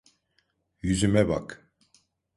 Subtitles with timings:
[0.81, 1.69] Yüzüme bak.